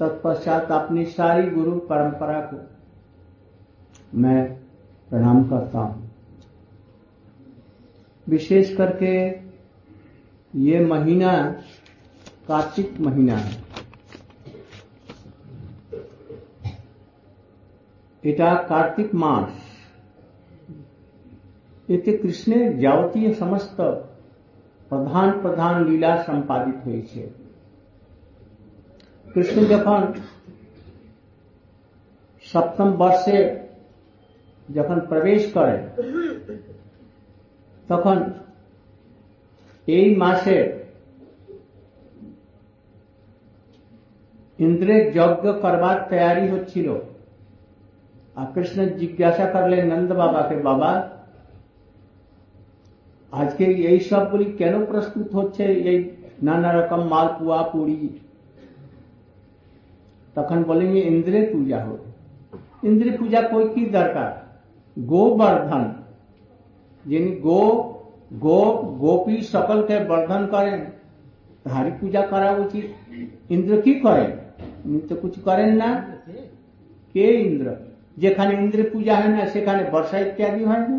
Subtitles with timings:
[0.00, 2.56] तत्पश्चात अपनी सारी गुरु परंपरा को
[4.15, 4.41] मैं
[5.09, 6.03] प्रणाम करता हूं
[8.27, 9.15] विशेष करके
[10.53, 11.31] ये महीना
[12.47, 13.63] कार्तिक महीना है
[18.23, 19.51] এটা কার্তিক মাস
[21.89, 23.77] এতে কৃষ্ণের যাবতীয় সমস্ত
[24.91, 27.21] প্রধান প্রধান লীলা সম্পাদিত হয়েছে
[29.25, 30.01] কৃষ্ণ যখন
[32.45, 33.37] সপ্তম বর্ষে
[34.69, 35.75] যখন প্রবেশ করে
[37.87, 38.17] তখন
[39.87, 40.57] এই মাসে
[44.59, 46.87] ইন্দ্রের যজ্ঞ করবার তৈরি হচ্ছিল
[48.35, 50.91] আর কৃষ্ণ জিজ্ঞাসা করলেন নন্দ বাবাকে বাবা
[53.33, 55.99] আজকে এই সবগুলি কেন প্রস্তুত হচ্ছে এই
[56.43, 57.99] নানা রকম মালপুয়া পুরি
[60.35, 62.05] তখন বলেন ইন্দ্রের পূজা হবে
[62.83, 64.29] ইন্দ্রের পূজা কই কি দরকার
[64.99, 65.83] গোবর্ধন
[67.05, 67.61] যিনি গো
[68.45, 68.61] গো
[68.97, 70.79] গোপী সকলকে বর্ধন করেন
[71.63, 72.85] তাহারই পূজা করা উচিত
[73.49, 74.31] ইন্দ্র কি করেন
[74.85, 75.89] উনি তো কিছু করেন না
[77.15, 77.67] কে ইন্দ্র
[78.17, 80.97] যেখানে ইন্দ্রের পূজা হয় না সেখানে বর্ষা ইত্যাদি হয় না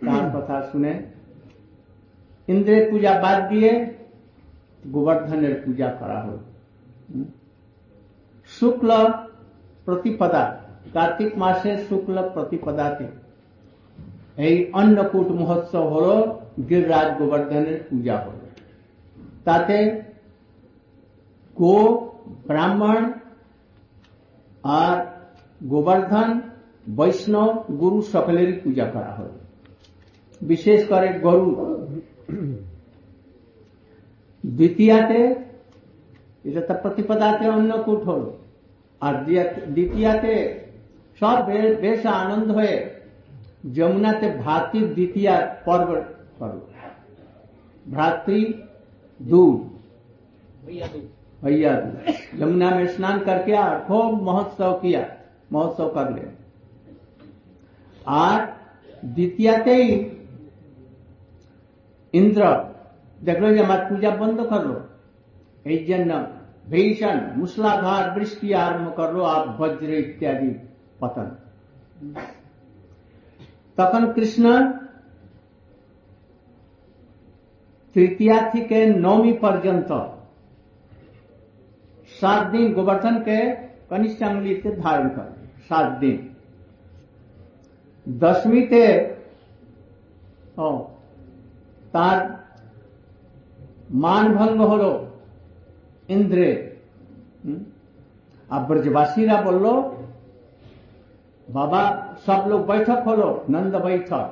[0.00, 0.92] তার কথা শুনে
[2.48, 3.70] ইন্দ্রের পূজা বাদ দিয়ে
[4.84, 6.38] গোবর্ধনের পূজা করা হল
[8.50, 8.90] শুক্ল
[9.86, 10.44] প্রতিপদা
[10.94, 13.06] কার্তিক মাসের শুক্ল প্রতিপদাতে
[14.38, 16.08] এই অন্নকূট মহোৎসব হল
[16.68, 18.40] গিরিরাজ গোবর্ধনের পূজা হল
[19.44, 19.76] তাতে
[21.56, 21.76] গো
[22.46, 23.00] ব্রাহ্মণ
[24.78, 24.96] আর
[25.64, 26.28] গোবর্ধন
[26.96, 29.36] বৈষ্ণব গুরু সকলেরই পূজা করা হলো
[30.40, 31.48] বিশেষ করে গরু
[34.44, 35.20] দ্বিতীয়াতে
[36.44, 38.30] এটা তো প্রতিপদাতে অন্নকূট হলো
[39.02, 39.14] আর
[39.74, 40.32] দ্বিতীয়াতে
[41.20, 41.36] সব
[41.82, 42.76] বেশ আনন্দ হয়ে
[43.76, 45.34] যমুনাতে ভাতৃ দ্বিতীয়
[45.66, 45.90] पर्व
[46.38, 46.60] करो
[47.86, 48.38] भ्रातृ
[49.20, 49.58] दूध
[51.40, 51.96] भैया दूध
[52.40, 55.02] यमुना में स्नान करके और खूब महोत्सव किया
[55.52, 56.24] महोत्सव कर ले
[58.20, 58.40] আর
[59.16, 59.86] দ্বিতীয়তেই
[62.14, 62.42] ইন্দ্র
[63.18, 64.76] দেখলো যে আমার পূজা বন্ধ করলো
[65.66, 66.10] এই জন্য
[66.70, 70.50] ভীষণ মুসলাধার বৃষ্টি আরম্ভ করলো আর বজ্র ইত্যাদি
[70.99, 71.29] পাতান।
[73.77, 74.45] তখন কৃষ্ণ
[77.95, 79.89] তৃতীয়া থেকে নবমী পর্যন্ত
[82.19, 83.37] সাত দিন গোবর্ধনকে
[83.89, 85.33] কনিষ্ঠাঙ্গুলিতে ধারণ করে
[85.67, 86.17] সাত দিন।
[88.05, 88.83] দশমীতে
[91.93, 92.17] তার
[94.05, 94.83] মানভঙ্গ হল
[96.15, 96.49] ইন্দ্রে
[98.49, 99.65] আর ব্রজবাসীরা বলল
[101.49, 101.81] বাবা,
[102.25, 104.27] সব লোক বৈঠক হলো, নন্দ বৈঠক।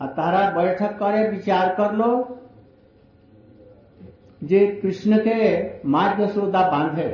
[0.00, 2.22] আর তারা বৈঠক করে, বিচার করল
[4.42, 5.36] যে কৃষ্ণকে
[5.84, 7.08] মা যশোদা বাঁধে।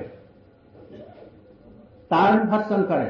[2.09, 3.09] তার ভর্ষণ করে।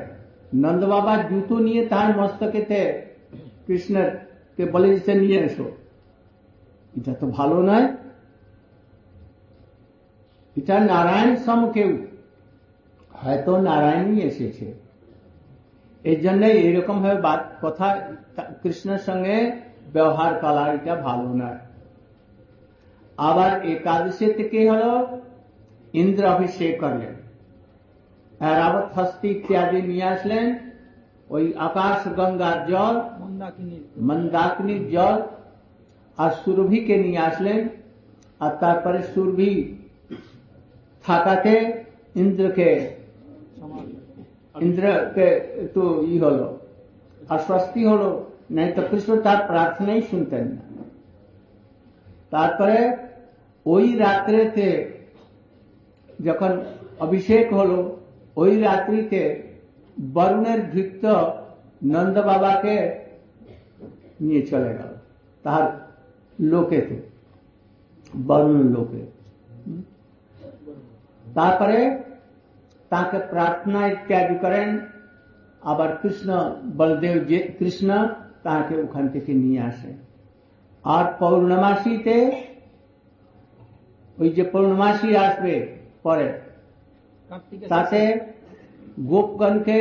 [0.54, 2.60] নন্দ বাবা জুতো নিয়ে তার মস্তকে
[3.66, 4.10] কৃষ্ণের
[4.56, 5.70] কে বলে দিচ্ছে, নিয়ে এসো।
[6.96, 7.86] এটা তো ভালো নয়।
[10.56, 11.90] এটা নারায়ণ সমুখেও
[13.22, 14.83] হয়তো নারায়ণই এসেছে।
[16.05, 17.17] এই জন্য এইরকম ভাবে
[17.63, 17.87] কথা
[18.61, 19.35] কৃষ্ণের সঙ্গে
[19.93, 21.59] ব্যবহার করা এটা ভালো নয়
[23.17, 24.83] আবার একাদশী থেকে হল
[25.93, 27.15] ইন্দ্র অভিষেক করলেন
[28.55, 30.47] রাবত হস্তি ইত্যাদি নিয়ে আসলেন
[31.29, 32.95] ওই আকাশ গঙ্গার জল
[34.01, 35.17] মন্দাকিনীর জল
[36.17, 37.59] আর সুরভিকে নিয়ে আসলেন
[38.41, 39.51] আর তারপরে সুরভি
[41.05, 41.53] থাকাতে
[42.15, 42.69] ইন্দ্রকে
[44.54, 45.26] ইন্দ্রকে
[45.64, 46.46] একটু ই হলো,
[47.28, 48.08] আশ্বস্তি হলো,
[48.50, 50.62] নাই তো কৃষ্ণ তার প্রার্থনাই শুনতেন না।
[52.30, 52.78] তারপরে
[53.66, 54.68] ওই রাত্রেতে
[56.24, 56.52] যখন
[56.98, 57.78] অভিষেক হলো,
[58.36, 59.22] ওই রাত্রিতে
[60.14, 61.04] বরুণের ভৃত্য
[61.84, 62.76] নন্দ বাবাকে
[64.20, 64.92] নিয়ে চলে গেল
[65.42, 65.64] তার
[66.40, 66.96] লোকেতে
[68.26, 69.02] বরুণ লোকে।
[71.24, 71.78] তারপরে
[72.94, 74.68] তাকে প্রার্থনা ইত্যাদি করেন।
[75.62, 76.28] আবার কৃষ্ণ
[76.78, 77.88] বলদেব যে কৃষ্ণ
[78.46, 79.90] তাকে ওখান থেকে নিয়ে আসে।
[80.84, 82.16] আর পৌর্ণমাসীতে
[84.18, 85.54] ওই যে পৌর্ণমাসী আসবে
[86.02, 86.28] পরে
[87.72, 88.00] তাতে
[89.10, 89.78] গোপগণকে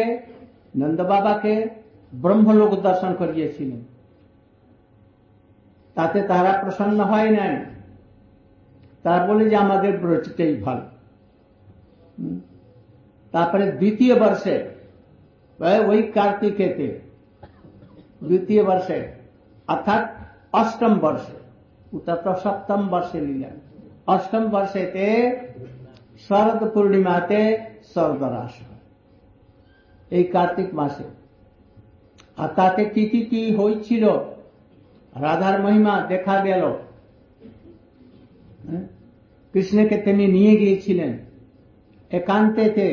[0.80, 1.54] নন্দ বাবাকে
[2.14, 3.82] ব্রহ্মলোক দর্শন করিয়েছিলেন।
[5.96, 7.54] তাতে তারা প্রসন্ন হয় নাই।
[9.04, 10.86] তারা বলে যে আমাদের ব্রজটাই ভালো।
[13.34, 14.56] তারপরে দ্বিতীয় বর্ষে
[15.90, 16.88] ওই কার্তিকেতে,
[18.28, 19.00] দ্বিতীয় বর্ষে,
[19.68, 20.04] অর্থাৎ
[20.60, 21.36] অষ্টম বর্ষে
[21.96, 23.56] ওটা তো সপ্তম বর্ষে নিলেন।
[24.14, 25.06] অষ্টম বর্ষেতে
[26.26, 27.42] শরদ পূর্ণিমাতে
[27.94, 28.54] শরদরাস
[30.12, 31.08] এই কার্তিক মাসে।
[32.42, 34.04] আর তাতে কি কি কি হয়েছিল?
[35.16, 36.64] রাধার মহিমা দেখা গেল।
[39.54, 41.12] কৃষ্ণকে তিনি নিয়ে গিয়েছিলেন।
[42.12, 42.88] একান্তেতে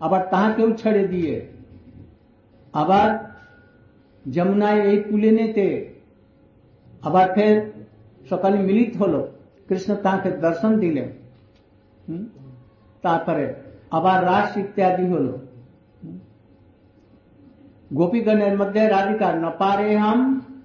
[0.00, 1.34] আবার তাহাকেও ছেড়ে দিয়ে
[2.74, 3.08] আবার
[4.24, 5.66] যমুনায় এই কুলে নিতে
[7.02, 7.56] আবার ফের
[8.24, 9.20] সকালে মিলিত হলো
[9.68, 11.08] কৃষ্ণ তাকে দর্শন দিলেন
[13.04, 13.44] তারপরে
[13.90, 15.32] আবার রাস ইত্যাদি হলো
[17.90, 20.20] গোপীগণের মধ্যে রাধিকা ন পারে হাম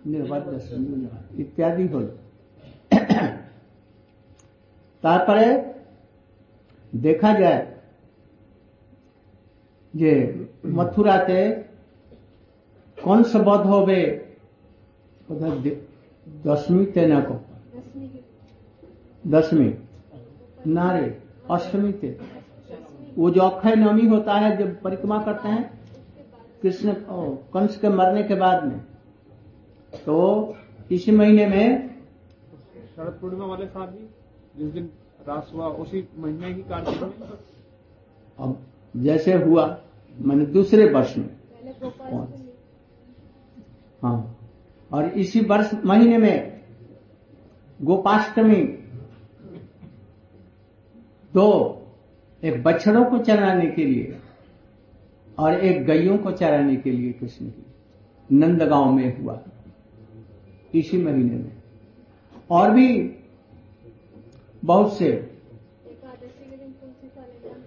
[0.05, 0.49] নির্বদ্ধ
[1.43, 2.05] ইত্যাদি হল
[5.03, 5.45] তারপরে
[6.93, 7.61] দেখা যায়
[9.96, 10.12] ये
[10.66, 11.40] मथुरा ते
[12.98, 14.04] कंस वध हो गए
[16.46, 17.34] दसवीं ते ना को।
[19.24, 19.72] दसवीं
[20.68, 21.06] नारे
[21.50, 22.18] अष्टमी ते।
[23.18, 25.64] वो जो अक्षय नवमी होता है जब परिक्रमा करते हैं
[26.62, 26.94] कृष्ण
[27.54, 28.78] कंस के मरने के बाद में
[30.06, 30.16] तो
[30.92, 31.88] इसी महीने में
[32.96, 34.08] शरद पूर्णिमा वाले साहब जी
[34.58, 34.90] जिस दिन
[35.28, 37.10] रास हुआ उसी महीने की कार्यक्रम
[38.38, 38.58] अब
[38.94, 39.66] जैसे हुआ
[40.18, 41.30] मैंने दूसरे वर्ष में।
[44.02, 44.32] हाँ।
[44.92, 46.60] और इसी वर्ष महीने में
[47.82, 48.62] गोपाष्टमी
[51.34, 51.46] दो
[52.44, 54.18] एक बछड़ों को चराने के लिए
[55.38, 57.66] और एक गैयों को चराने के लिए कृष्ण की
[58.32, 59.40] नंदगांव में हुआ।
[60.74, 61.52] इसी महीने में।
[62.50, 62.88] और भी
[64.64, 65.32] बहुत से। हैं
[65.82, 67.60] एकादशी के दिन तुलसी शालिग्राम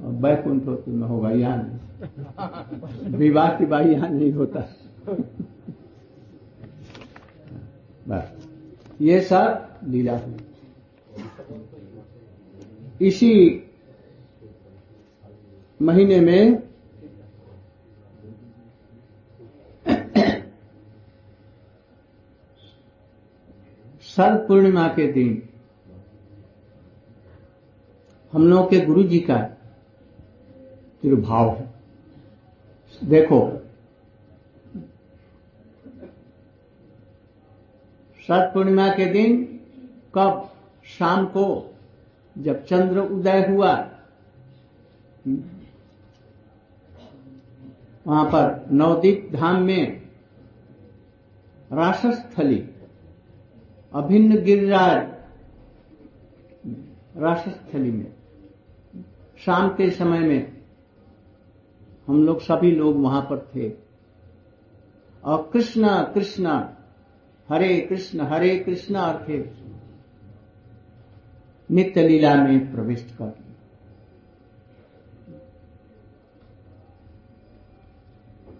[0.00, 1.78] बैकुंठ होती में होगा, यहाँ नहीं।
[3.16, 4.60] विवाह की बाई यहाँ नहीं होता।
[8.08, 8.48] बस।
[9.00, 10.36] ये सब लीला हुई।
[13.08, 13.60] इसी
[15.82, 16.62] महीने में
[24.16, 25.42] शरद पूर्णिमा के दिन
[28.32, 29.38] हम लोगों के गुरु जी का
[31.02, 31.66] तिरुभाव है।
[33.02, 33.40] देखो
[38.28, 39.42] शरद पूर्णिमा के दिन
[40.14, 40.50] कब
[40.88, 41.46] शाम को
[42.36, 43.72] जब चंद्र उदय हुआ,
[48.06, 50.02] वहाँ पर नवदीप धाम में
[51.72, 52.62] रासस्थली
[53.94, 55.12] अभिन्न गिरिराज
[57.16, 58.12] रासस्थली में,
[59.38, 60.52] शाम के समय में
[62.06, 63.68] हम लोग सभी लोग वहाँ पर थे।
[65.24, 66.46] और कृष्ण कृष्ण,
[67.48, 69.38] हरे कृष्ण हरे कृष्ण अर्थे
[71.70, 73.30] नित्य लीला में प्रविष्ट कर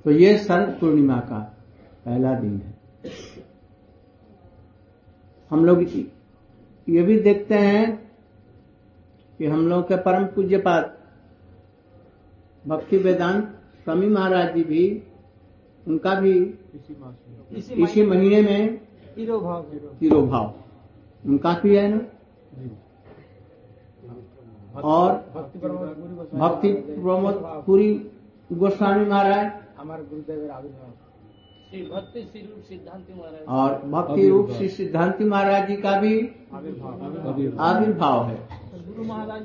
[0.04, 1.38] तो ये शरद पूर्णिमा का
[2.04, 2.73] पहला दिन है।
[5.50, 7.84] हम लोग ये भी देखते हैं
[9.38, 10.92] कि हम लोग के परम पूज्य पाद
[12.64, 13.44] भक्ति वेदांत
[13.84, 15.02] स्वामी महाराज जी भी,
[15.86, 16.32] उनका भी
[17.52, 18.76] इसी महीने में
[19.16, 19.62] तिरोभाव।
[20.00, 20.54] तिरोभाव
[21.24, 22.00] उनका भी है ना?
[24.82, 25.12] और
[26.34, 27.34] भक्ति प्रमोद
[27.66, 27.92] पुरी
[28.50, 30.40] गोस्वामी महाराज। हमारे गुरुदेव
[31.72, 36.20] भक्ति रूप सिद्धांति महाराज। और भक्ति रूप श्री सिद्धांति महाराज जी का भी
[37.58, 38.48] आविर्भाव। है।
[38.86, 39.42] गुरु महाराज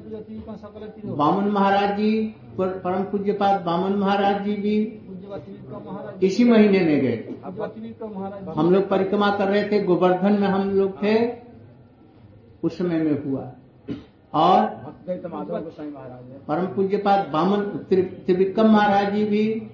[1.17, 4.99] बामन महाराज जी पर- परम पूज्यपाद बामन महाराज जी भी
[6.23, 7.35] इसी महीने में गए।
[8.53, 11.31] हम लोग परिक्रमा कर रहे थे गोवर्धन में हम लोग थे
[12.63, 13.51] उस समय में हुआ।
[14.33, 14.65] और
[16.47, 19.67] परम पूज्यपाद बामन त्रिविक्रम महाराज जी भी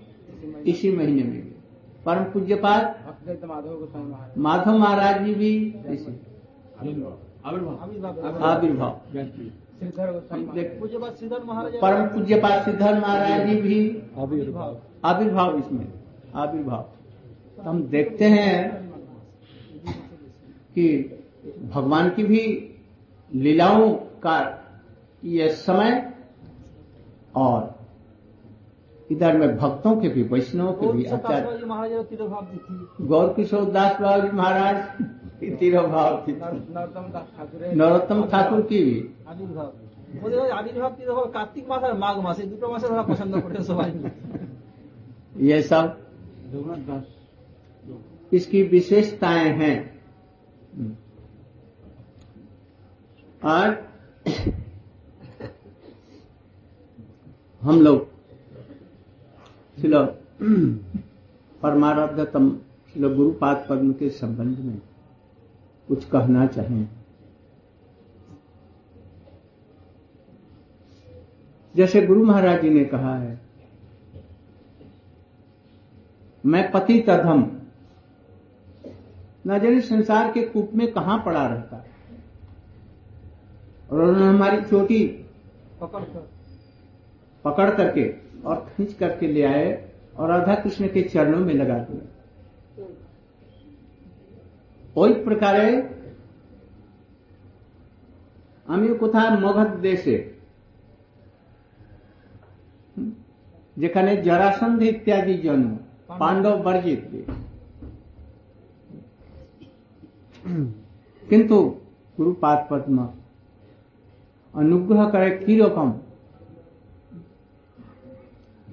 [0.67, 1.44] इसी महीने में
[2.05, 3.45] परम पूज्यपाद भक्त
[4.37, 5.73] माधव महाराज जी भी
[6.79, 7.17] आविर्भाव।
[8.41, 8.61] महाराज
[10.53, 12.07] देख, पूज्यवत श्रीधर महाराज परम
[13.47, 15.87] जी भी आविर्भाव आविर्भाव इसमें
[16.35, 16.85] आविर्भाव।
[17.57, 18.89] तो हम देखते हैं
[20.75, 20.87] कि
[21.73, 22.71] भगवान की भी
[23.29, 23.93] लीलाओं
[24.23, 24.37] का
[25.23, 26.13] यह समय
[27.35, 27.74] और
[29.10, 33.64] इधर में भक्तों के भी वैष्णव के भी आचार्य जी महाराज तिरोभाव तिथि गौर किशोर
[33.72, 34.78] दास बाबू जी महाराज
[35.40, 38.98] की तिरुभाव थी नरोत्तम दास ठाकुर है। नरोत्तम ठाकुर की भी
[39.30, 39.70] আবির্ভাব
[40.24, 43.58] ওদের ওই আবির্ভাব তিরোভাব কার্তিক মাস আর মাঘ মাস এই দুটো মাসে ওরা পছন্দ করে
[43.70, 43.90] সবাই
[45.48, 45.86] ये सब
[46.52, 47.04] रघुनाथ दास
[48.32, 49.76] इसकी विशेषताएं हैं
[53.50, 53.68] और
[57.62, 57.98] हम लोग
[59.81, 59.95] शिल
[61.61, 62.49] परमाराध्यतम
[62.93, 64.81] शिल गुरुपाद पद्म के संबंध में
[65.87, 66.87] कुछ कहना चाहें
[71.75, 73.41] जैसे गुरु महाराज जी ने कहा है,
[76.45, 77.45] मैं पति तधम
[79.47, 81.85] न जाने संसार के कूप में कहाँ पड़ा रहता।
[83.91, 85.03] और उन्होंने हमारी चोटी
[85.81, 86.27] पकड़ कर
[87.45, 89.68] पकड़ करके और खींच करके ले आए
[90.14, 92.04] और राधा कृष्ण के चरणों में लगा दिया
[94.96, 95.66] ওই প্রকারে
[98.68, 100.16] আমিও কোথায় মগধ দেশে
[102.94, 103.10] হুম,
[103.76, 105.70] যেখানে জরাসন্ধ ইত্যাদি জন্ম
[106.20, 107.02] পাণ্ডব বর্জিত
[111.22, 111.56] কিন্তু
[112.18, 112.96] গুরুপাদ পদ্ম
[114.54, 115.88] অনুগ্রহ করে কিরকম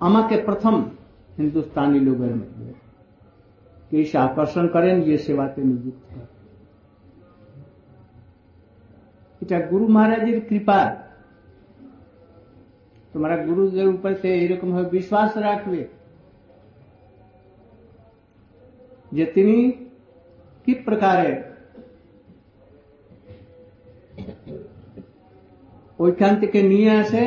[0.02, 0.76] আমাকে প্রথম
[1.38, 2.70] হিন্দুস্তানি লোকের মধ্যে
[3.92, 6.26] कि इसे आकर्षण करें ये सेवाते नियुक्त है
[9.42, 10.80] এটা গুরু মহারাজের কৃপা
[13.14, 15.82] তোমরা গুরুদের উপর সে এরকম ভাবে বিশ্বাস রাখবে
[19.12, 19.58] যে তিনি
[20.66, 21.32] কি প্রকারে
[26.00, 27.24] ওইখান থেকে নিয়ে আসে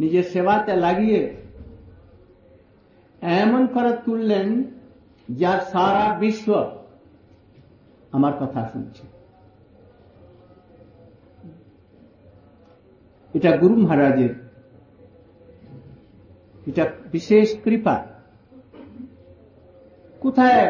[0.00, 1.36] নিজের সেবাতে লাগিয়ে
[3.22, 4.48] এমন করে তুললেন
[5.28, 6.48] যার সারা বিশ্ব
[8.12, 9.04] আমার কথা শুনছে।
[13.34, 14.34] এটা গুরু মহারাজের,
[16.66, 17.96] এটা বিশেষ কৃপা।
[20.20, 20.62] কোথায়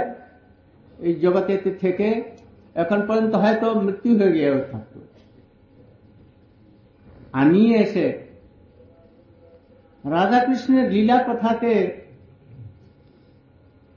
[0.99, 2.09] এই জগতে থেকে
[2.75, 4.99] এখন পর্যন্ত হয়তো মৃত্যু হয়ে গিয়ে থাকতো।
[7.33, 8.26] আমি এসে
[10.11, 11.73] রাধাকৃষ্ণের লীলা কথাকে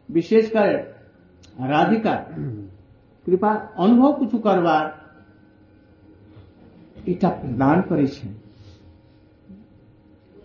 [0.10, 0.74] বিশেষ করে
[1.68, 2.26] রাধিকা,
[3.26, 4.86] কৃপা অনুভব কিছু করবার
[7.06, 8.34] এটা প্রদান করেছেন।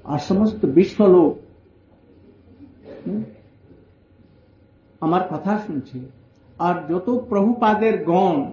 [0.04, 1.38] আর সমস্ত বিশ্বলোক
[5.00, 5.98] আমার কথা শুনছে।
[6.58, 8.50] আর যত প্রভুপাদের গণ,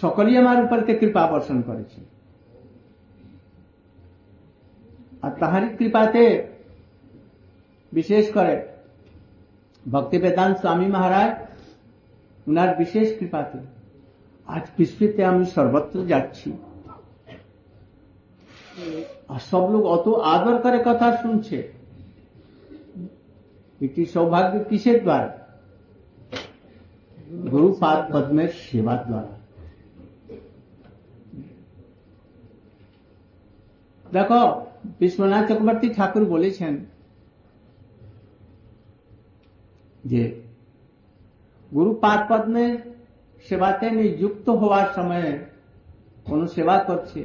[0.00, 2.09] সকলেই আমার উপরতে কৃপা বর্ষণ করেছে।
[5.22, 6.24] আর তাহারি কৃপাতে
[7.92, 8.54] বিশেষ করে
[9.92, 11.32] ভক্তি বেদান্ত স্বামী মহারাজ,
[12.48, 13.58] উনার বিশেষ কৃপাতে
[14.46, 16.50] আজ পৃথিবীতে আমি সর্বত্র যাচ্ছি।
[19.28, 21.58] আর সব লোক অত আদর করে কথা শুনছে।
[23.80, 25.30] এটি সৌভাগ্য কিসের দ্বারা?
[27.52, 29.39] গুরুপাদ পদ্মের সেবার দ্বারা।
[34.14, 34.40] দেখো,
[35.00, 36.74] বিশ্বনাথ চক্রবর্তী ঠাকুর বলেছেন
[40.04, 40.22] যে
[41.72, 42.72] গুরুপাদ পদ্মের
[43.46, 45.30] সেবাতে নিযুক্ত হওয়ার সময়ে
[46.28, 47.20] কোন সেবা করছে।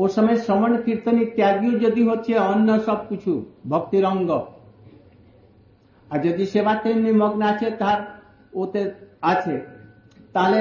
[0.00, 3.32] ও সময় শ্রমণ কীর্তন ইত্যাদিও যদি হচ্ছে অন্য সব কিছু,
[3.72, 4.30] ভক্তির অঙ্গ।
[6.08, 7.98] আর যদি সেবাতে নিমগ্ন আছে, তার
[8.52, 8.82] ওতে
[9.32, 9.54] আছে,
[10.34, 10.60] তাহলে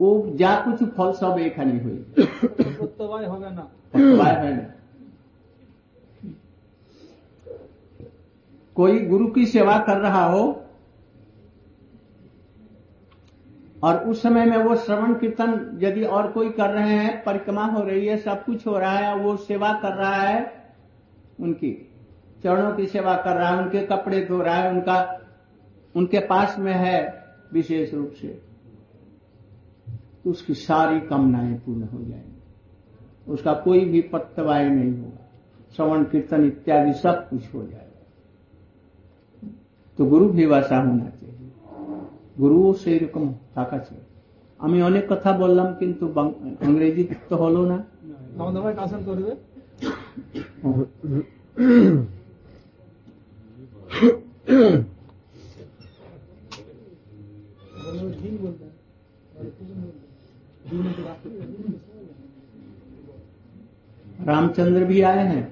[0.00, 0.08] ও
[0.42, 2.00] যা কিছু ফল সব এখানে হয়ে।
[3.24, 3.70] होगा ना?
[8.74, 10.64] कोई गुरु की सेवा कर रहा हो,
[13.82, 17.82] और उस समय में वो श्रवण कीर्तन यदि और कोई कर रहे हैं, परिक्रमा हो
[17.82, 20.64] रही है, सब कुछ हो रहा है, वो सेवा कर रहा है,
[21.40, 21.92] उनकी
[22.42, 25.20] चरणों की सेवा कर रहा है, उनके कपड़े धो रहा है, उनका,
[25.96, 28.42] उनके पास में है, विशेष रूप से,
[30.26, 32.37] उसकी सारी कामनाएँ पूर्ण हो जाएँगी।
[33.27, 35.21] उसका कोई भी पत्तवाय नहीं होगा
[35.75, 37.91] श्रवण कीर्तन इत्यादि सब कुछ हो जाएगा
[39.99, 41.31] তো গুরু ভাষা হোনা চাই
[42.39, 43.25] গুরুও সেই রকম
[43.55, 44.01] থাকা চাই
[44.59, 47.77] আমি অনেক কথা বললাম কিন্তু বাং- ইংরেজি তো হলো না
[48.37, 49.31] আমাদের ভাই ট্রান্সলেট করবে
[54.47, 54.75] দিন
[64.28, 65.44] रामचंद्र भी आए हैं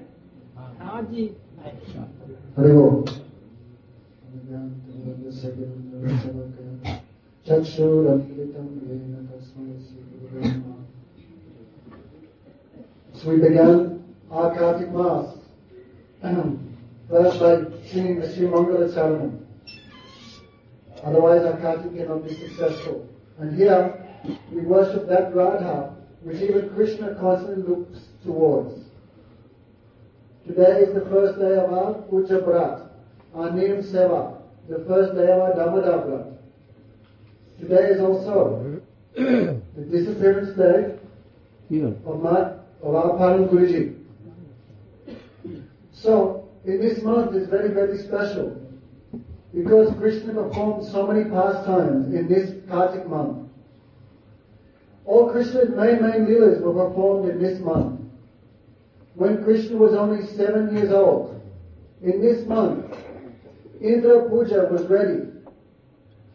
[0.79, 1.23] हाँ जी
[10.17, 10.75] श्रीगुरुवे नमः.
[13.13, 15.27] So we began our Kartik Mass
[17.09, 19.39] first by singing the Sri Mangala Charanam.
[21.03, 23.07] Otherwise our Kartik cannot be successful.
[23.39, 24.05] And here
[24.51, 28.83] we worship that Radha which even Krishna constantly looks towards.
[30.45, 32.91] Today is the first day of our Puja Brat,
[33.33, 36.27] our Neem Seva, the first day of our Damodar Brat.
[37.59, 38.81] Today is also
[39.15, 40.99] the disappearance day
[41.69, 41.95] Here.
[42.05, 42.51] of, my,
[42.83, 43.95] of our Param Guruji.
[45.91, 48.61] So, in this month is very, very special
[49.55, 53.49] because Krishna performed so many pastimes in this Kartik month.
[55.05, 57.96] All Krishna's main, main leelas were performed in this month.
[59.17, 61.41] When Krishna was only seven years old,
[62.03, 62.85] in this month,
[63.81, 65.23] Indra Puja was ready.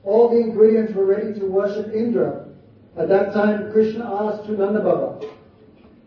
[0.03, 2.49] All the ingredients were ready to worship Indra.
[2.99, 5.25] At that time, Krishna asked to Nanda Baba,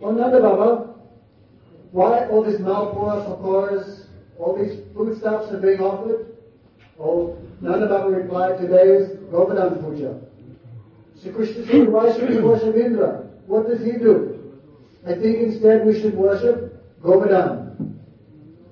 [0.01, 0.93] Oh Nanda Baba,
[1.93, 4.07] why all this malpura, pakoras,
[4.37, 6.35] all these foodstuffs are being offered?
[6.99, 10.19] Oh, Nanda Baba replied, today is Govardhan Puja.
[11.23, 13.23] So Krishna said, why should we worship Indra?
[13.47, 14.35] What does he do?
[15.07, 16.64] I think instead we should worship
[17.05, 17.99] Govardhan.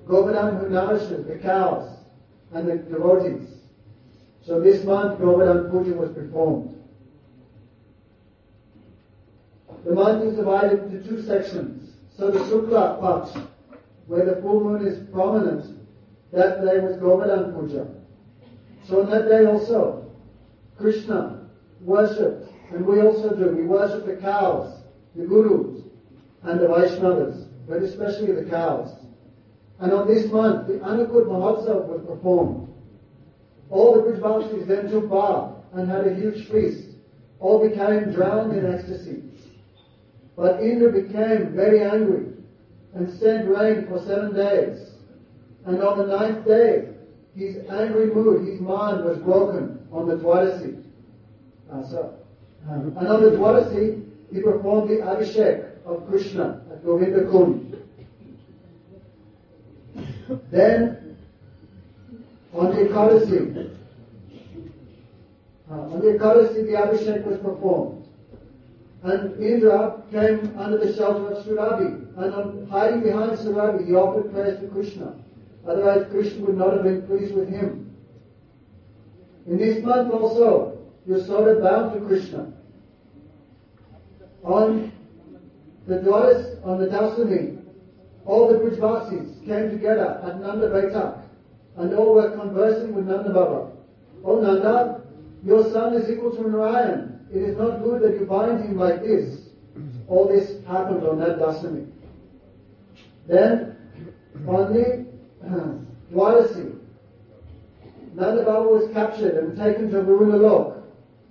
[0.08, 1.88] Govardhan who nourishes the cows
[2.52, 3.48] and the devotees.
[4.44, 6.76] So this month Govardhan Puja was performed.
[9.84, 11.92] The month is divided into two sections.
[12.16, 13.48] So the Sukla Paksh,
[14.06, 15.78] where the full moon is prominent,
[16.32, 17.86] that day was Govardhan Puja.
[18.88, 20.10] So on that day also,
[20.78, 21.48] Krishna
[21.80, 23.48] worshipped, and we also do.
[23.48, 24.82] We worship the cows,
[25.14, 25.82] the gurus,
[26.42, 28.94] and the Vaishnavas, but especially the cows.
[29.80, 32.68] And on this month, the Anukut Mahotsav was performed.
[33.70, 36.96] All the Brijvasis then took bath and had a huge feast.
[37.40, 39.22] All became drowned in ecstasy.
[40.36, 42.32] But Indra became very angry
[42.94, 44.90] and sent rain for seven days.
[45.66, 46.88] And on the ninth day,
[47.34, 50.84] his angry mood, his mind was broken on the Dwadasi.
[51.72, 52.14] Uh, so,
[52.68, 57.76] and on the Dwadasi, he performed the Abhishek of Krishna Kund.
[60.50, 61.16] Then,
[62.52, 63.70] on the Ekadasi,
[65.70, 68.06] uh, on the Ekadasi, the Abhishek was performed.
[69.02, 74.32] And Indra came under the shelter of Surabi, and on hiding behind Surabi, he offered
[74.32, 75.14] prayers to Krishna.
[75.66, 77.94] Otherwise, Krishna would not have been pleased with him.
[79.46, 82.52] In this month also, Yasoda bowed to Krishna.
[84.42, 84.92] On
[85.86, 87.60] the Dwaras, on the Dasami,
[88.24, 91.22] all the Brijvasis came together at Nanda Baitak,
[91.76, 93.70] and all were conversing with Nanda Baba.
[94.24, 95.02] Oh Nanda,
[95.44, 97.26] your son is equal to Narayan.
[97.30, 99.40] It is not good that you bind him like this.
[100.08, 101.90] All this happened on that Dasami.
[103.26, 103.76] Then,
[104.46, 105.06] on the
[106.12, 106.78] Dwadasi,
[108.14, 110.76] Nanda Baba was captured and taken to Varuna Lok,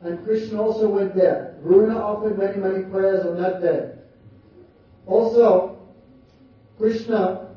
[0.02, 1.56] and Krishna also went there.
[1.64, 3.92] Varuna offered many, many prayers on that day.
[5.06, 5.78] Also,
[6.78, 7.50] Krishna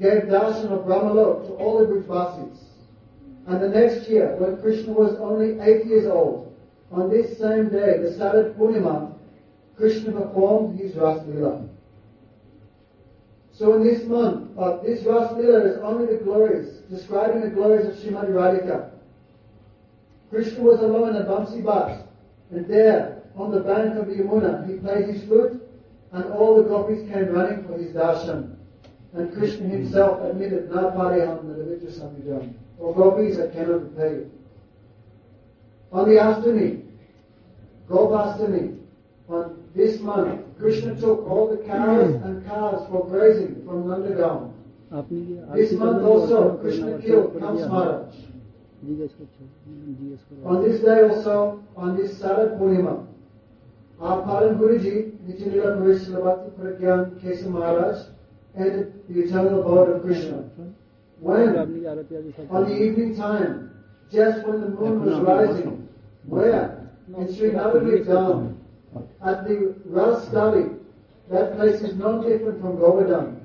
[0.00, 2.58] gave darshan of Brahmalok to all the Brijvasis.
[3.46, 6.54] And the next year, when Krishna was only eight years old,
[6.90, 9.14] on this same day, the Sarat Purnima,
[9.76, 11.68] Krishna performed his Ras Leela.
[13.52, 17.86] So in this month, uh, this Ras Leela is only the glories, describing the glories
[17.86, 18.90] of Srimati Radhika.
[20.30, 22.06] Krishna was alone at Bamsi Bhat,
[22.50, 25.67] and there, on the bank of the Yamuna, he played his flute,
[26.12, 28.56] and all the gopis came running for his darshan.
[29.14, 32.54] And Krishna himself admitted, Na pariham nalivitra samyudam.
[32.78, 34.30] For gopis, I cannot repay you.
[35.92, 36.82] On the Astami,
[38.50, 38.78] me.
[39.28, 44.52] on this month, Krishna took all the cows and calves for grazing from Nandagaon.
[45.54, 48.12] This month also, Krishna killed Kamsa
[50.44, 53.06] On this day also, on this Sarad Purnima,
[54.00, 55.12] Guruji,
[58.54, 60.44] and the Eternal Lord of Krishna.
[61.20, 63.70] When, on the evening time,
[64.12, 65.88] just when the moon was rising,
[66.26, 68.54] where, in Sri Navadvip
[69.24, 70.78] at the Rasdali,
[71.30, 73.40] that place is no different from Govardhan.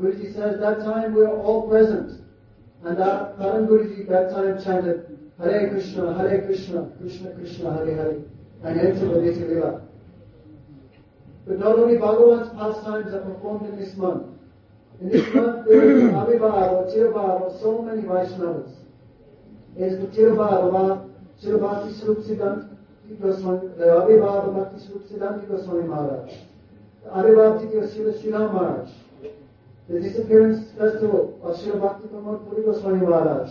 [0.00, 2.24] Guruji says, that time we are all present.
[2.82, 8.20] And our Param Guruji that time chanted, Hare Krishna, Hare Krishna, Krishna Krishna, Hare Hare
[8.62, 9.82] and entered the Nitya Lila.
[11.46, 14.26] But not only Bhagavan's pastimes are performed in this month.
[15.00, 18.72] In this month there is Abhibhav or Tirabhav of so many Vaishnavas.
[19.76, 21.08] It is the Tirabhav of our
[21.42, 22.18] Tirabhakti Srup
[23.18, 26.32] the Abhibhav of Bhakti Srup Siddhanti Goswami Maharaj.
[27.02, 28.90] The Titi of Srila Sriram Maharaj.
[29.88, 33.50] The disappearance festival of Srila Bhakti Pramod Puri Goswami Maharaj.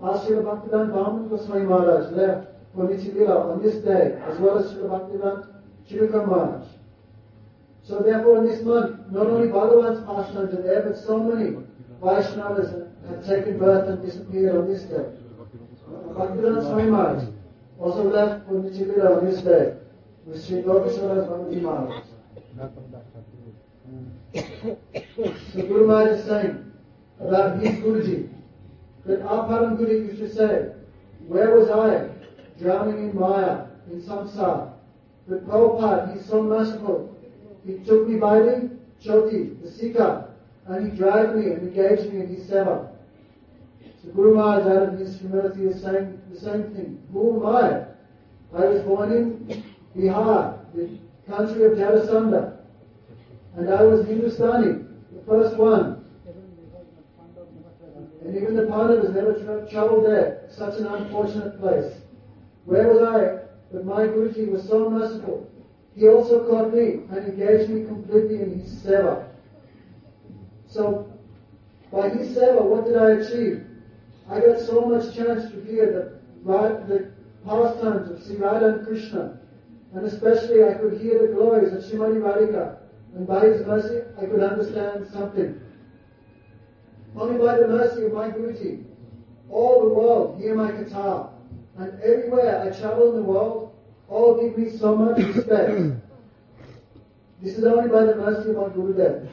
[0.00, 4.90] Our Srila Bhaktivedanta Brahman Goswami Maharaj left for on this day, as well as Srila
[4.90, 6.68] Bhaktivedanta Chirikar Maharaj.
[7.82, 11.56] So therefore in this month, not only Bhagavan's pastimes are there, but so many
[12.02, 15.06] Vaishnavas have taken birth and disappeared on this day.
[16.10, 17.28] Bhaktivedanta Swami Maharaj
[17.80, 19.76] also left for on this day
[20.26, 22.04] with Sri Gopishwara's Bhakti Maharaj.
[24.34, 26.72] So Guru Maharaj is saying
[27.20, 28.28] about his Guruji
[29.06, 30.72] that our Param Guru used to say,
[31.28, 32.15] where was I
[32.58, 34.72] drowning in Maya, in samsara?
[35.28, 37.16] But Prabhupada, he's so merciful.
[37.66, 38.70] He took me by the
[39.02, 40.28] choti, the sika,
[40.66, 42.88] and he dragged me and engaged me in his seva.
[44.02, 47.02] So Guru Maharaj out of his humility is saying the same thing.
[47.12, 47.86] Who am I?
[48.54, 49.64] I was born in
[49.96, 52.56] Bihar, the country of Jarasandha.
[53.56, 56.04] And I was Hindustani, the first one.
[58.24, 61.92] And even the Pandavas never tra- traveled there, such an unfortunate place.
[62.66, 63.46] Where was I?
[63.72, 65.48] But my Guruji was so merciful.
[65.94, 69.28] He also caught me and engaged me completely in his seva.
[70.68, 71.10] So,
[71.90, 73.66] by his seva, what did I achieve?
[74.28, 77.12] I got so much chance to hear the, the
[77.44, 79.38] pastimes of Sri Radha and Krishna.
[79.94, 82.78] And especially I could hear the glories of Srimati Radhika.
[83.14, 85.60] And by his mercy, I could understand something.
[87.16, 88.84] Only by the mercy of my Guruji,
[89.48, 91.30] all the world hear my guitar.
[91.78, 93.74] And everywhere I travel in the world,
[94.08, 96.00] all give me so much respect.
[97.42, 99.28] this is only by the mercy of my Guru Gurudev.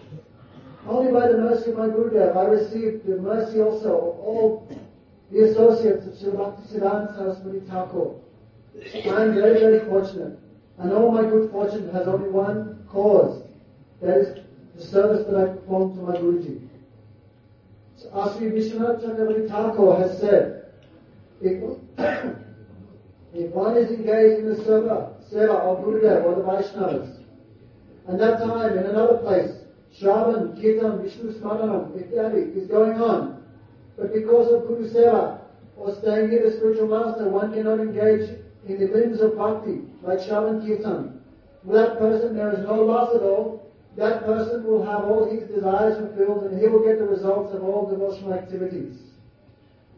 [0.86, 4.68] Only by the mercy of my Guru Gurudev I received the mercy also of all
[5.32, 8.16] the associates of Sri Bhaktisiddhanta Saraswati Thakur.
[9.06, 10.38] I am very, very fortunate.
[10.80, 13.44] And all my good fortune has only one cause.
[14.02, 14.44] That is
[14.76, 16.68] the service that I perform to my Guruji.
[17.96, 20.63] So as Sri Vishwanath Chakravarti Thakur has said,
[21.44, 21.78] if,
[23.34, 27.20] if one is engaged in the seva, seva of Gurudev or the Vaishnavas,
[28.08, 29.52] and that time in another place,
[30.00, 33.44] Shravan, Kirtan, Vishnu Smaranam, ityadi is going on,
[33.98, 35.40] but because of Guru Seva
[35.78, 38.30] or staying near the spiritual master, one cannot engage
[38.68, 41.22] in the limbs of bhakti, like Shravan Kirtan.
[41.66, 43.72] For that person, there is no loss at all.
[43.96, 47.64] That person will have all his desires fulfilled and he will get the results of
[47.64, 49.00] all devotional activities.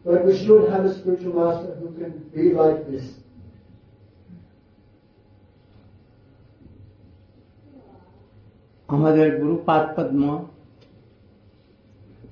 [0.06, 3.06] But we should have a spiritual master who can be like this.
[8.88, 10.46] আমাদের গুরুপাদ পদ্ম,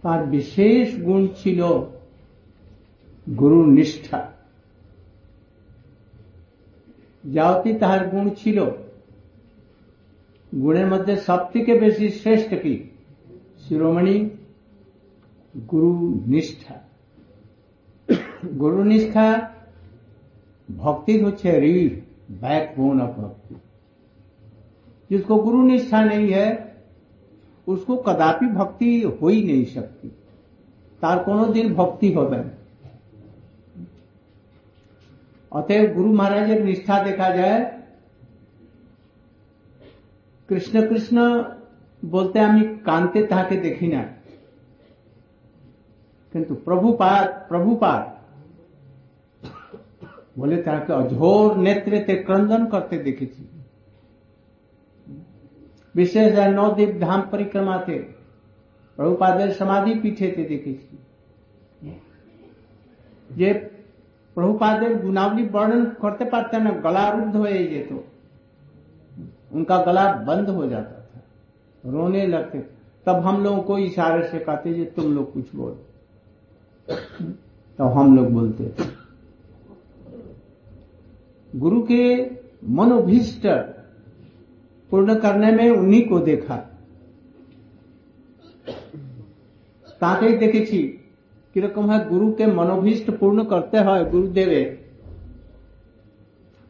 [0.02, 1.60] তার বিশেষ গুণ ছিল
[3.38, 4.20] গুরু নিষ্ঠা।
[7.32, 8.58] যাওতি তাহার গুণ ছিল।
[10.62, 12.90] গুণের মধ্যে সব থেকে বেশি শ্রেষ্ঠ কি?
[13.58, 14.30] শিরোমণি,
[15.70, 15.92] গুরু
[16.26, 16.93] নিষ্ঠা।
[18.59, 19.27] গুরু নিষ্ঠা
[20.69, 21.93] ভক্তির হচ্ছে रीढ़
[22.33, 23.55] बैकबोन ऑफ भक्ति
[25.09, 26.47] जिसको गुरु निष्ठा नहीं है
[27.67, 30.09] उसको कदापि भक्ति हो ही नहीं सकती
[31.01, 32.53] তার কোনোদিন ভক্তি হবে না
[35.51, 37.62] অতএব গুরু মহারাজের নিষ্ঠা দেখা যায়
[40.49, 41.17] কৃষ্ণ কৃষ্ণ
[42.03, 44.01] বলতে আমি কান্তে তাহাকে দেখি না
[46.33, 48.01] কিন্তু প্রভুপাদ প্রভুপাদ
[50.36, 53.48] बोले, ताकि अझोर नेत्र ते क्रंदन करते देखे थी।
[55.94, 57.98] विशेष नवदीप धाम परिक्रमा थे।
[58.98, 60.98] प्रभुपाद समाधि पीछे थे देखे थी।
[63.36, 63.52] ये
[64.36, 68.04] प्रभुपाद गुनावली वर्णन करते पाते ना गला रुद्ध हो ये तो।
[69.52, 71.22] उनका गला बंद हो जाता था।
[71.84, 72.58] रोने लगते
[73.06, 75.72] तब हम लोगों को इशारे से कहते तुम लोग कुछ बोल।
[76.88, 77.36] तब
[77.78, 79.03] तो हम लोग बोलते थे।
[81.53, 82.03] गुरु के
[82.73, 83.47] मनोभीष्ट
[84.89, 86.57] पूर्ण करने में उन्हीं को देखा
[90.01, 90.79] তাকেই দেখেছি
[91.55, 94.62] কিরকম হয় গুরুকে মনোভীষ্ট পূর্ণ করতে হয় গুরুদেবে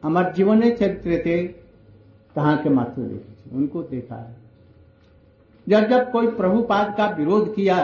[0.03, 1.35] আমার জীবনের চরিত্রেতে
[2.35, 4.33] তাহাকে मात्र দেখেছি उनको देखा है
[5.67, 7.77] जब जब कोई प्रभुपाद का विरोध किया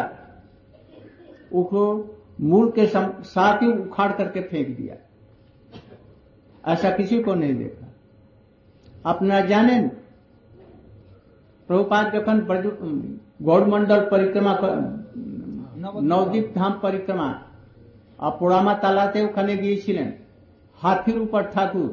[1.51, 1.83] उसको
[2.41, 2.85] मूल के
[3.27, 4.95] साथ ही उखाड़ करके फेंक दिया
[6.63, 7.85] ऐसा किसी को नहीं देखा
[9.05, 9.77] अपना जाने
[11.69, 12.37] প্রভুপাদ যখন
[13.41, 14.53] গৌড়মন্ডল পরিক্রমা
[16.09, 17.29] নবদ্বীপ ধাম পরিক্রমা
[18.19, 20.09] আর পোড়ামা তালাতে ওখানে গিয়েছিলেন
[20.77, 21.91] হাতির উপর ঠাকুর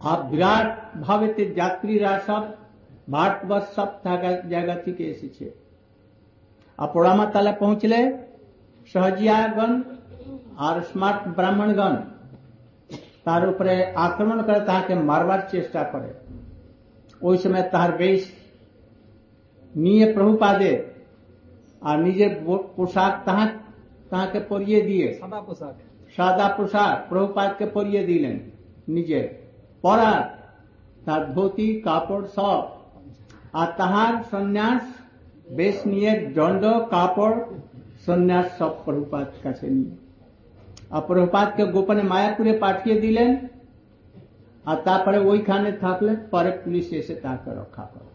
[0.00, 0.68] আর বিরাট
[1.00, 2.42] ভাবেতে যাত্রীরা সব
[3.08, 3.88] ভারতবর্ষ সব
[4.52, 5.46] জায়গা থেকে এসেছে
[6.78, 8.00] আর পোড়ামা তালা পৌঁছলে
[8.94, 9.72] সহজিয়াগণ
[10.66, 11.94] আর স্মার্ট ব্রাহ্মণগণ
[13.24, 13.74] তার উপরে
[14.06, 16.10] আক্রমণ করে তাহাকে মারবার চেষ্টা করে
[17.20, 18.20] ওই সময় তাহার বেশ
[19.74, 20.72] নিয়ে প্রভুপাদে
[21.82, 22.32] আর নিজের
[22.76, 23.44] পোশাক তাহা
[24.10, 25.74] তাহাকে পরিয়ে দিয়ে সাদা পোশাক
[26.16, 28.36] সাদা পোশাক প্রভুপাদকে পরিয়ে দিলেন
[28.88, 29.26] নিজের
[29.84, 30.12] পরা
[31.02, 32.62] তার ধুতি কাপড় সব
[33.52, 34.82] আর তাহার সন্ন্যাস
[35.50, 37.38] বেশ নিয়ে দণ্ড কাপড়
[38.06, 39.94] সন্ন্যাস সব প্রভুপাদ কাছে নিয়ে
[40.89, 43.47] আর প্রভুপাদকে গোপনে মায়াপুরে পাঠিয়ে দিলেন।
[44.65, 48.05] আর তারপরে ওইখানে থাকলেন, পরে পুলিশ এসে তাকে রক্ষা করে।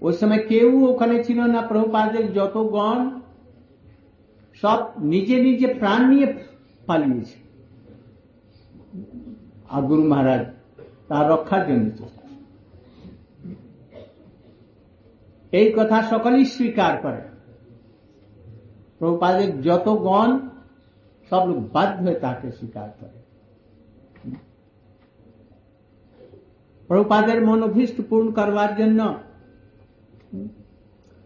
[0.00, 3.20] ওই সময় কেউ ওখানে ছিল না প্রভুপাদের যত গণ
[4.62, 6.34] সব নিজে নিজে প্রাণ নিয়ে
[6.86, 7.38] পালিয়েছে।
[9.70, 10.46] আর গুরু মহারাজ
[11.08, 11.90] তার রক্ষার জন্য
[15.52, 17.22] এই কথা সকলেই স্বীকার করে।
[18.98, 20.47] প্রভুপাদের যত গণ
[21.30, 23.18] সব লোক বাধ্য হয়ে তাকে স্বীকার করে
[26.90, 29.00] প্রভুপাদের মনোভীষ্ট পূর্ণ করবার জন্য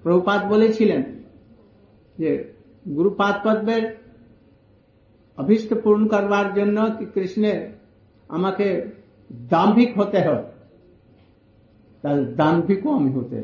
[0.05, 1.03] প্রভুপাদ বলেছিলেন
[2.19, 2.31] যে
[2.87, 3.85] গুরুপাদ পদ্মের
[5.39, 7.61] অভীষ্ট পূর্ণ করবার জন্য কি কৃষ্ণের
[8.29, 8.67] আমাকে
[9.49, 10.47] দাম্ভিক হতে হয়
[12.05, 13.37] তাহলে দাম্ভিকও আমি হতে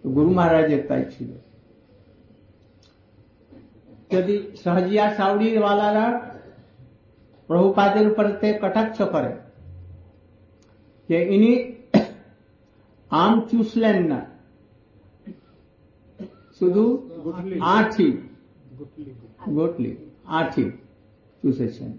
[0.00, 1.30] তো গুরু মহারাজের তাই ছিল।
[4.12, 6.10] যদি સહજિયા સાવડીવાલાના
[7.48, 9.32] પ્રભુપાદર ઉપર તે કટાક્ષ કરે
[11.08, 11.54] કે ઇની
[13.10, 14.20] આમ ચૂસલેન ના
[16.60, 16.84] শুধু
[17.70, 18.08] আঠি
[19.50, 19.92] গটলি
[20.38, 20.64] আঠি
[21.42, 21.90] চুষেছেন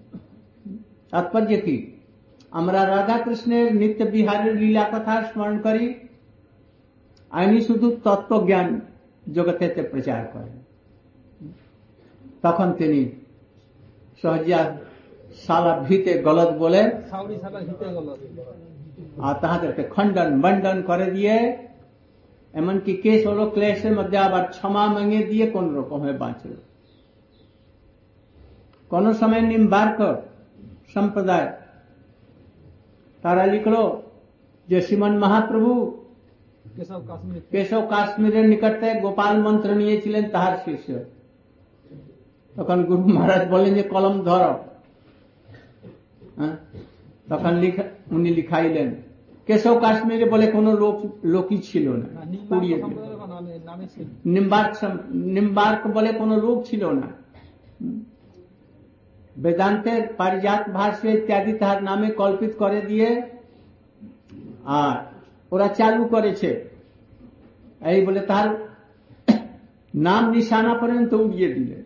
[1.12, 1.76] তাৎপর্য কি
[2.52, 5.86] আমরা রাধাকৃষ্ণের নিত্য বিহারের লীলা কথা স্মরণ করি
[7.30, 8.68] আইনি শুধু তত্ত্বজ্ঞান
[9.26, 10.56] জগতে প্রচার করেন
[12.44, 13.00] তখন তিনি
[14.22, 14.60] সহজিয়া
[15.46, 16.82] সালা ভিতে গলত বলে
[19.26, 21.36] আর তাহাদেরকে খণ্ডন মন্ডন করে দিয়ে
[22.54, 26.52] এমনকি কেস হলো ক্লেশের মধ্যে আবার ক্ষমা মঙ্গে দিয়ে কোন রকম হয়ে বাঁচল।
[28.90, 29.98] কোন সময় নিম্বার্ক
[30.94, 31.48] সম্প্রদায়
[33.22, 33.82] তারা লিখলো
[34.68, 35.72] যে শ্রীমন মহাপ্রভু
[36.76, 40.88] কেশব কাশ্মীর। কেশব কাশ্মীরের নিকটে গোপাল মন্ত্র নিয়েছিলেন তাহার শিষ্য।
[42.56, 44.42] তখন গুরু মহারাজ বলেন যে কলম ধর।
[46.38, 46.56] হ্যাঁ?
[47.28, 47.52] তখন
[48.10, 48.94] উনি লিখাইলেন।
[49.46, 53.86] কেশব কাশ্মীরে বলে কোনো লোক লোকই ছিল না না, নিম্বার্ক পুড়িয়ে দিল। সম্প্রদায়ের নামে নামে
[53.94, 57.08] ছিল। নিম্বার্ক নিম্বার্ক বলে কোনো লোক ছিল না।
[59.36, 63.22] বেদান্তের পারিজাত ভাষ্য ইত্যাদি তাহার নামে কল্পিত করে দিয়ে
[64.64, 64.96] আর
[65.52, 66.50] ওরা চালু করেছে।
[67.80, 68.48] এই বলে তার
[69.94, 71.83] নাম নিশানা পর্যন্ত উড়িয়ে দিলে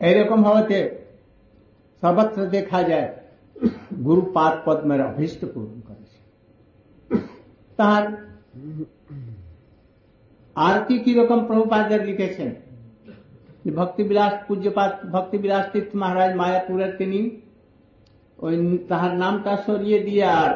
[0.00, 0.78] এইরকম হওয়াতে
[2.02, 3.08] সর্বত্র দেখা যায়
[4.04, 6.18] গুরুপাদ পদ্মের অভীষ্ট পূরণ করেছে
[7.76, 8.02] তার
[10.56, 12.50] আরতি কীরকম প্রভুপাদের লিখেছেন?
[13.76, 17.20] ভক্তিবিলাস পূজ্যপাত ভক্তিবিলাস তীর্থ মহারাজ মায়াপুরের তিনি
[18.38, 18.54] ওই
[18.88, 20.50] তাহার নামটা সরিয়ে দিয়ে আর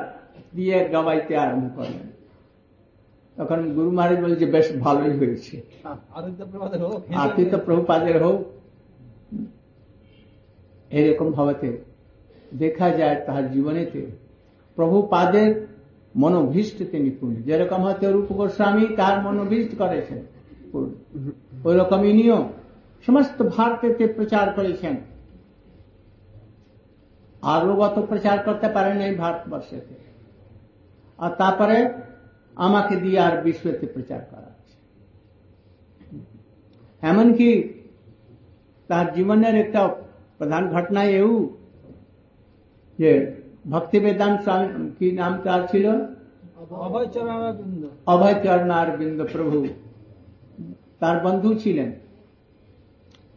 [0.55, 2.07] দিয়ে গাওয়াইতে আরম্ভ করলেন
[3.37, 5.55] তখন গুরু মহারাজ বলে যে বেশ ভালোই হয়েছে।
[7.15, 8.41] আরতি তো প্রভুপাদের হোক
[10.95, 11.71] এরকম ভাবেতে,
[12.55, 14.01] দেখা যায় তাহার জীবনেতে
[14.77, 15.51] প্রভুপাদের
[16.17, 20.21] মনোভীষ্ট তিনি পূর্ণ যেরকম হয়তো রূপ গোস্বামী তার মনোভীষ্ট করেছেন।
[21.65, 22.39] ওই রকম ইনিও
[23.07, 24.95] সমস্ত ভারতেতে প্রচার করেছেন।
[27.43, 29.95] আরও গত প্রচার করতে পারেন এই ভারতবর্ষেতে।
[31.19, 31.77] আর তারপরে
[32.57, 34.77] আমাকে দিয়ে আর বিশ্বতে প্রচার করাচ্ছে
[37.07, 37.49] এমনকি
[38.89, 39.81] তার জীবনের একটা
[40.38, 41.32] প্রধান ঘটনা এও
[43.00, 43.12] যে
[43.70, 44.68] ভক্তি বেদান্ত স্বামী
[45.00, 45.86] কি নাম তার ছিল
[46.86, 49.58] অভয় চরণারবিন্দ অভয় চরণার বিন্দ প্রভু
[51.00, 51.90] তার বন্ধু ছিলেন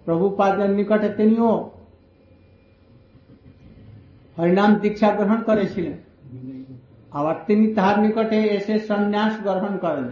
[0.05, 1.51] প্রভুপাদের নিকটে তিনিও
[4.37, 5.97] হরিনাম দীক্ষা গ্রহণ করেছিলেন
[7.13, 10.09] আবার তিনি তাহার নিকটে এসে সন্ন্যাস গ্রহণ করেন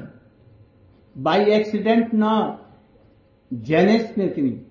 [1.16, 2.24] বাই অ্যাক্সিডেন্ট ন
[3.50, 4.63] জেনেস নে তিনি করেন।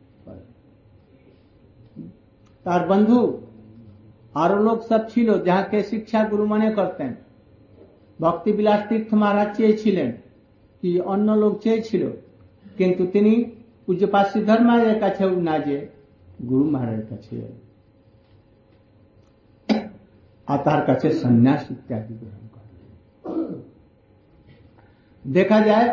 [2.67, 3.19] তার বন্ধু
[4.43, 7.11] আরও লোক সব ছিল, যাহাকে শিক্ষা গুরু মনে করতেন
[8.19, 10.11] ভক্তি বিলাস তীর্থ মহারাজ চেয়েছিলেন
[10.81, 12.05] কি অন্য লোক চেয়েছিল,
[12.79, 13.33] কিন্তু তিনি
[13.85, 15.77] পূজ্যপাত সিদ্ধর্মায়ের কাছেও না যে
[16.51, 17.35] গুরু মহারাজের কাছে।
[20.49, 22.43] আর তার কাছে সন্ন্যাস ইত্যাদি গ্রহণ
[25.25, 25.89] দেখা যায়,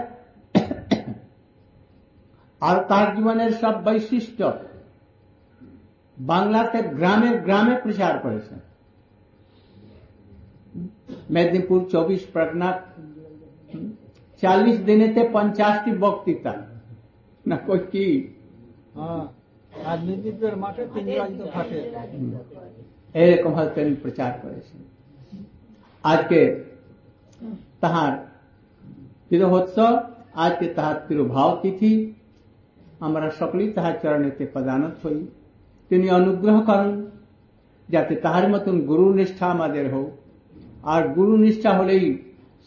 [2.61, 4.43] আর তার জীবনের সব বৈশিষ্ট্য
[6.29, 8.59] বাংলাতে গ্রামে গ্রামে প্রচার করেছেন
[11.33, 12.69] মেদিনীপুর চব্বিশ পরগনা
[14.43, 16.53] চাল্লিশ দিনেতে পঞ্চাশটি বক্তৃতা।
[17.45, 18.05] না কই কি?
[18.97, 19.23] হ্যাঁ
[20.63, 20.83] মাঠে
[23.15, 24.79] এরকম ভাবে তিনি প্রচার করেছেন।
[26.03, 26.39] আজকে
[27.83, 28.13] তাহার
[29.29, 29.93] তিরোহোৎসব
[30.45, 31.91] আজকে তাহার তিরোভাব তিথি
[33.05, 35.19] আমরা সকলেই তাহার চরণেতে প্রদানত হই।
[35.91, 36.91] তিনি অনুগ্রহ করেন
[37.89, 40.09] যাতে তাহার মতন গুরু নিষ্ঠা আমাদের হোক
[40.83, 42.05] আর গুরু নিষ্ঠা হলেই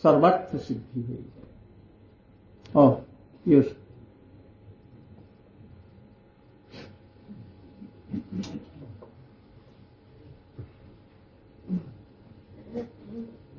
[0.05, 1.51] সর্বার্থ সিদ্ধি হয়ে যায়
[2.75, 2.85] ও
[3.47, 3.69] yes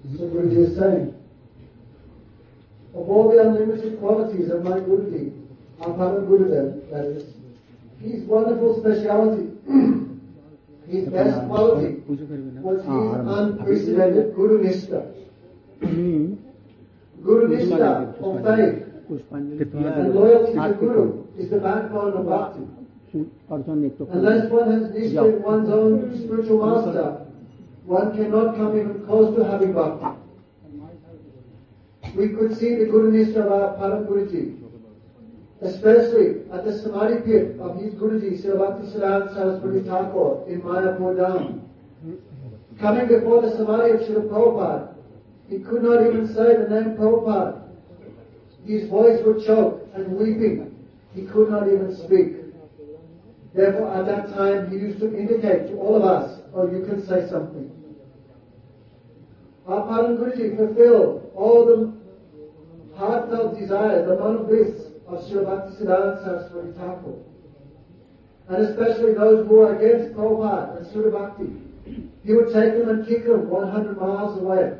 [0.05, 0.23] So
[0.63, 1.07] is saying,
[2.93, 5.23] of all the unlimited qualities of my Guruji,
[5.81, 7.34] Amparam Gurudev, that is,
[8.05, 9.49] his wonderful speciality,
[10.87, 15.11] his best quality was his unprecedented Guru Nishtha.
[17.23, 18.81] Guru Nishtha of faith.
[19.07, 22.61] And loyalty to ah, Guru is the backbone of bhakti.
[23.49, 27.25] Unless one has nishtha in one's own spiritual master,
[27.85, 30.19] one cannot come even close to having bhakti.
[32.15, 34.64] We could see the Guru Nishtha of our Param Guruji
[35.61, 41.61] especially at the Samadhi pit of his Guruji, Bhakti Siddhanta Saraswati Thakur in Mayapur Dham.
[42.79, 44.95] Coming before the Samadhi of Srila Prabhupada,
[45.49, 47.61] he could not even say the name Prabhupada.
[48.65, 50.75] His voice would choke and weeping.
[51.13, 52.41] He could not even speak.
[53.53, 57.05] Therefore, at that time, he used to indicate to all of us, oh, you can
[57.07, 57.71] say something.
[59.65, 61.93] Our Param Guruji fulfilled all the
[62.97, 64.45] heartfelt desires, the man
[65.07, 67.13] of bliss of Srila Siddhanta Saraswati Thakur.
[68.47, 72.01] And especially those who were against Prabhupada and Srila Bhakti.
[72.23, 74.77] He would take them and kick them 100 miles away.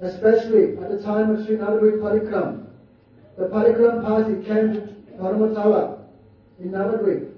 [0.00, 2.66] Especially at the time of Sri Navadvip Parikram.
[3.36, 5.98] The Parikram party came to Paramatala
[6.60, 7.32] in Navadvip.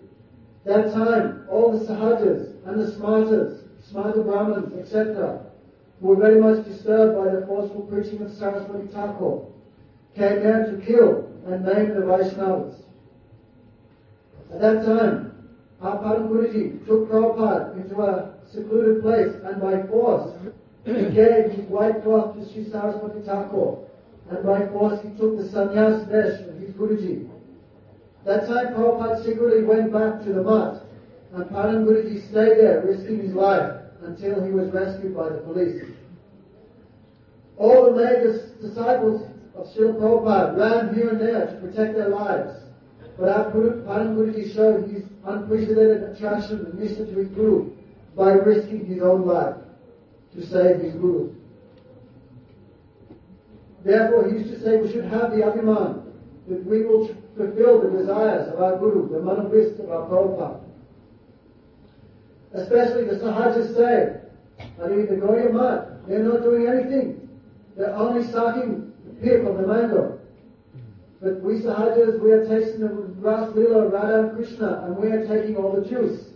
[0.65, 5.41] That time, all the Sahajas and the Smartas, Smarta Brahmins, etc.,
[6.01, 9.47] were very much disturbed by the forceful preaching of Saraswati Thakur,
[10.15, 12.75] came there to kill and maim the Vaishnavas.
[14.53, 15.33] At that time,
[15.81, 20.33] our Param Guruji took Prabhupada into a secluded place and by force
[20.85, 23.79] he gave his white cloth to Sri Saraswati Thakur
[24.31, 27.29] and by force he took the sannyas vesh of his Guruji.
[28.25, 30.83] That time Prabhupada secretly went back to the mat
[31.33, 35.83] and Param Guruji stayed there risking his life until he was rescued by the police.
[37.57, 42.59] All the major disciples of Srila Prabhupada ran here and there to protect their lives.
[43.19, 47.71] But our Guru, Guruji showed his unprecedented attraction and mission to his Guru
[48.17, 49.57] by risking his own life
[50.35, 51.35] to save his Guru.
[53.85, 56.05] Therefore, he used to say we should have the Abhiman,
[56.49, 60.61] that we will fulfill the desires of our Guru, the Manavist of our Prabhupada.
[62.55, 64.19] Especially the Sahajas say,
[64.83, 67.29] I mean, the Gaudiya Math, they're not doing anything.
[67.77, 70.19] They're only sucking pip the mango.
[71.21, 75.57] But we Sahajas, we are tasting the Ras Lila Radha Krishna, and we are taking
[75.57, 76.31] all the juice.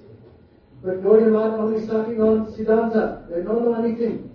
[0.83, 3.29] But Gaudiya Math only sucking on Siddhanta.
[3.29, 4.31] They don't know anything.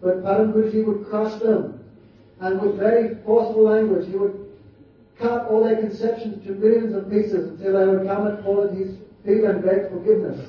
[0.00, 1.84] But Param Guruji would crush them,
[2.40, 4.46] and with very forceful language, he would
[5.18, 8.72] cut all their conceptions to millions of pieces until they would come and fall at
[8.72, 10.48] his feet and beg forgiveness.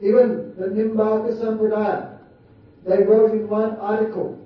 [0.00, 2.18] Even the Nimbaka Sampradaya,
[2.86, 4.39] they wrote in one article,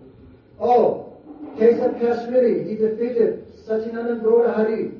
[0.64, 1.12] oh,
[1.58, 4.92] Kesab Kashmiri, he defeated Sachinanand Gaura Hari,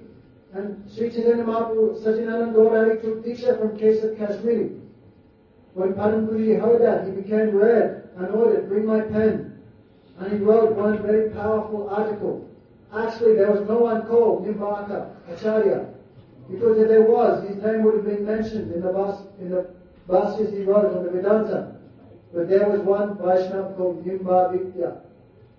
[0.53, 4.71] and Sri Chaitanya Mahaprabhu, Sachinanand Gaura Hari took Diksha from Kesab Kashmiri.
[5.75, 9.59] When Padam Guruji heard that, he became red and ordered, bring my pen.
[10.19, 12.49] And he wrote one very powerful article.
[12.97, 15.87] Actually, there was no one called Nimbaka Acharya.
[16.49, 19.67] Because if there was, his name would have been mentioned in the Vas, in the
[20.53, 21.75] he wrote on the Vedanta.
[22.33, 25.01] But there was one Vaishnava called Nimba Vidya.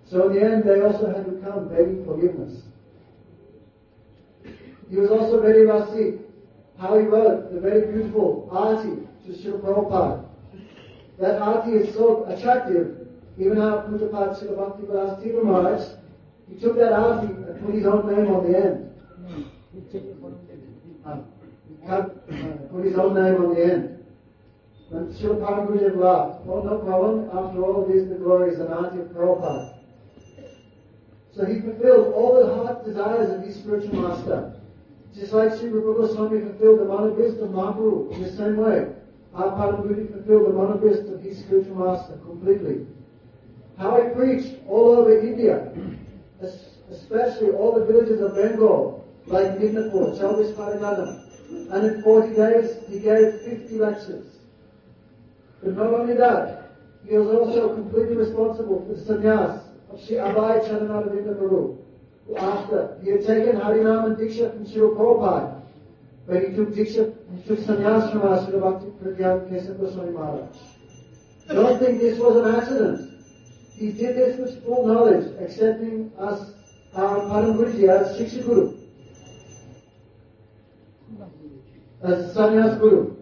[0.10, 2.62] So in the end, they also had to come begging forgiveness.
[4.90, 6.22] He was also very rasi.
[6.78, 10.26] How he wrote the very beautiful arti to Srila Prabhupada.
[11.20, 15.82] That arti is so attractive, even our Pujapat Srila Bhakti Vilas Maharaj,
[16.50, 18.92] he took that arti and put his own name on the end.
[21.06, 21.18] Uh,
[21.70, 24.06] he cut, uh, put his own name on the end.
[24.92, 26.46] And Srila Prabhupada laughed.
[26.46, 27.30] Well, no problem.
[27.34, 29.75] After all, it is the glories and auntie of Prabhupada.
[31.36, 34.54] So he fulfilled all the heart desires of his spiritual master.
[35.14, 38.88] Just like Sri Rupa Goswami fulfilled the manavist of Mahaprabhu in the same way.
[39.34, 42.88] Our Paramahansa fulfilled the manavist of his spiritual master completely.
[43.78, 45.74] How he preached all over India,
[46.90, 51.22] especially all the villages of Bengal, like Midnapur, Chowbis Paranadam.
[51.72, 54.26] And in 40 days, he gave 50 lectures.
[55.62, 56.72] But not only that,
[57.06, 61.78] he was also completely responsible for the sannyas of Sri Abhay Charanaravinda Prabhu.
[62.28, 65.62] Who after he had taken Harinam and Diksha from Sri Prabhupada,
[66.28, 70.56] but he took Diksha, he took sannyas from us, Sri Bhakti Pradyan Kesab Goswami Maharaj.
[71.48, 73.12] Don't think this was an accident.
[73.78, 76.54] He did this with full knowledge, accepting us,
[76.96, 78.74] our Param Guruji as Shiksha Guru,
[82.02, 83.16] as sannyas Guru.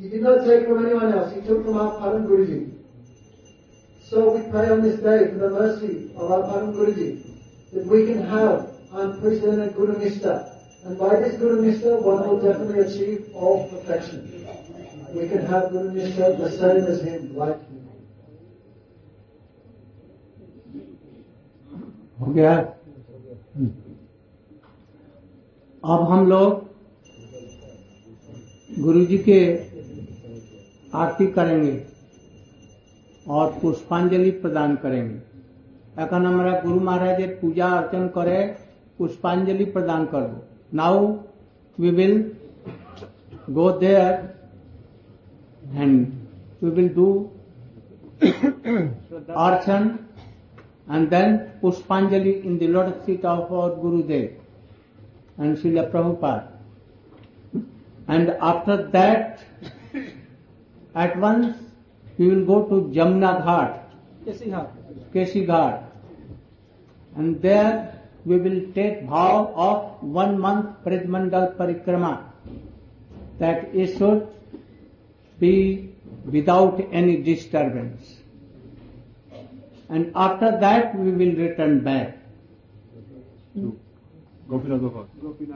[0.00, 1.32] He did not take from anyone else.
[1.32, 2.71] He took from our Param Guruji.
[4.12, 7.22] So we pray on this day for the mercy of our Param Guruji
[7.72, 10.32] that we can have unprecedented Guru Nishta.
[10.84, 14.44] And by this Guru Nishta, one will definitely achieve all perfection.
[15.14, 17.78] We can have Guru Nishta the same as him, like him.
[22.20, 22.52] हो गया
[25.94, 26.60] अब हम लोग
[28.82, 29.40] गुरु जी के
[31.04, 31.72] आरती करेंगे
[33.26, 35.20] और पुष्पांजलि प्रदान करेंगे।
[36.02, 38.38] अखन हमारा गुरु महाराज पूजा अर्चन करे
[38.98, 40.42] पुष्पांजलि प्रदान कर दो।
[40.76, 41.06] Now
[41.78, 42.14] we will
[43.50, 44.12] go there
[45.74, 46.06] and
[46.62, 47.06] we will do
[49.38, 49.82] अर्चन
[50.90, 56.40] एंड देन पुष्पांजलि in the lord seat of our Gurudev and Shri Prabhupada
[58.10, 59.24] and after that
[60.96, 61.54] at once
[62.18, 63.80] we will go to Jamna Ghat,
[65.14, 65.82] Keshi Ghat,
[67.16, 72.24] and there we will take vow of one month Pridmandal Parikrama
[73.38, 74.28] that it should
[75.40, 75.92] be
[76.24, 78.18] without any disturbance.
[79.88, 82.18] And after that we will return back.
[84.48, 85.06] Gopinath Bhavan.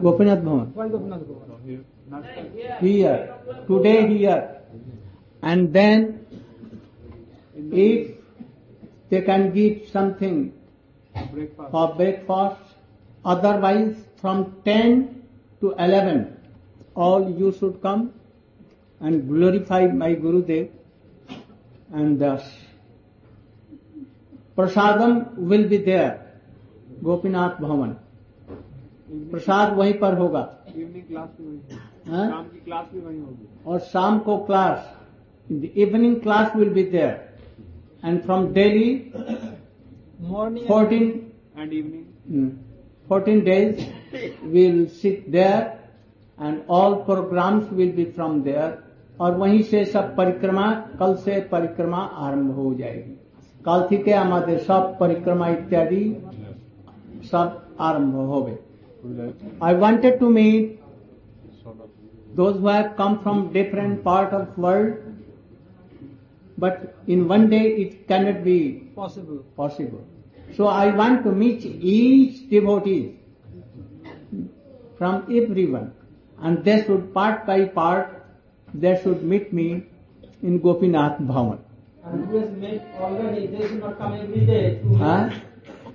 [0.02, 0.72] Gopinath Bhavan.
[0.72, 2.76] Gopinath को here.
[2.80, 3.34] Here,
[3.66, 4.61] today here.
[5.42, 6.26] And then
[7.57, 8.16] if
[9.09, 10.52] they can give something
[11.32, 11.70] breakfast.
[11.70, 12.61] for breakfast.
[13.24, 15.22] Otherwise, from 10
[15.61, 16.36] to 11,
[16.94, 18.12] all you should come
[19.00, 20.70] and glorify my Gurudev.
[21.92, 22.42] And thus,
[24.57, 26.32] prasadam will be there,
[27.02, 27.96] Gopinath Bhavan.
[29.30, 30.40] प्रसाद वहीं पर होगा
[30.76, 32.28] evening class भी वही हाँ?
[32.30, 34.96] शाम की class भी वही होगी और शाम को class
[35.76, 37.36] evening class will be there
[38.03, 38.89] And from daily
[40.30, 41.01] morning 14
[41.57, 42.49] and evening Mm.
[43.07, 43.80] 14 days
[44.51, 45.80] we'll sit there
[46.38, 48.69] and all programs will be from there
[49.19, 50.69] और वहीं से सब परिक्रमा
[50.99, 51.97] कल से परिक्रमा
[52.28, 53.15] आरंभ हो जाएगी
[53.65, 56.03] কাল থেকে আমাদের সব পরিক্রমা ইত্যাদি
[57.32, 57.49] সব
[57.88, 58.53] আরম্ভ হবে
[59.69, 60.65] I wanted to meet
[62.39, 64.91] those who have come from different part of world
[66.59, 69.44] but in one day it cannot be possible.
[69.57, 70.04] possible.
[70.57, 73.18] So I want to meet each devotee
[74.96, 75.92] from everyone,
[76.40, 78.24] and they should part by part,
[78.72, 79.84] they should meet me
[80.42, 81.59] in Gopinath Bhavan.
[82.04, 84.78] And who has met already, they should not come every day.
[84.82, 85.30] To huh?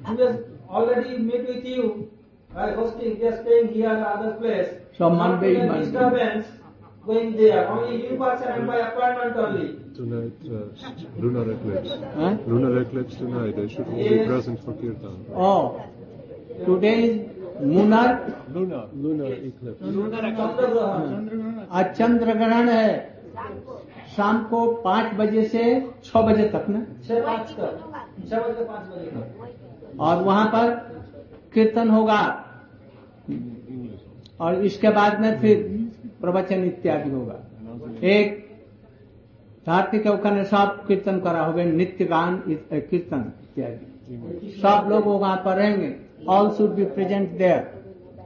[0.05, 0.39] Who has
[0.69, 2.11] already met with you
[2.53, 4.67] by hosting, they are staying here at other place.
[4.97, 5.85] So Monday, Monday.
[5.85, 6.47] disturbance
[7.05, 7.67] going there.
[7.67, 9.80] Only you person and by appointment only.
[9.95, 10.71] Tonight, uh,
[11.19, 11.91] lunar eclipse.
[12.15, 12.37] Huh?
[12.47, 13.55] Lunar eclipse tonight.
[13.57, 15.25] They should all be present for kirtan.
[15.35, 15.83] Oh,
[16.65, 17.29] today is
[17.61, 18.07] Lunar,
[18.53, 18.87] Lunar.
[18.95, 19.81] Lunar eclipse.
[19.81, 22.87] चंद्रग्रहण आज चंद्र ग्रहण है
[24.15, 25.63] शाम को पाँच बजे से
[26.05, 27.73] छह बजे तक ना छह पाँच तक
[28.29, 30.69] छह बजे पाँच बजे तक और वहाँ पर
[31.53, 32.21] कीर्तन होगा
[34.39, 35.57] और इसके बाद में फिर
[36.21, 37.39] प्रवचन इत्यादि होगा
[38.09, 38.40] एक
[39.67, 45.55] धरती के ओखाने सब कीर्तन करा होगा नित्य गान कीर्तन इत्यादि सब लोग वहाँ पर
[45.57, 45.95] रहेंगे
[46.35, 47.69] all should be present there